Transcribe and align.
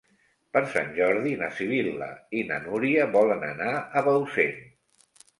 Per 0.55 0.61
Sant 0.69 0.87
Jordi 0.99 1.33
na 1.41 1.49
Sibil·la 1.57 2.07
i 2.39 2.41
na 2.51 2.57
Núria 2.63 3.05
volen 3.17 3.45
anar 3.49 3.75
a 3.77 4.03
Bausen. 4.09 4.57